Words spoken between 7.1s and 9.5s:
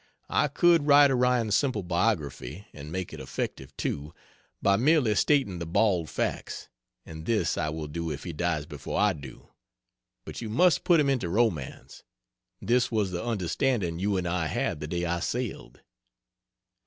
this I will do if he dies before I do;